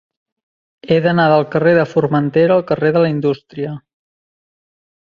He 0.87 0.95
d'anar 1.07 1.27
del 1.33 1.45
carrer 1.57 1.75
de 1.81 1.85
Formentera 1.91 2.59
al 2.61 2.67
carrer 2.73 2.93
de 2.99 3.05
la 3.07 3.13
Indústria. 3.17 3.79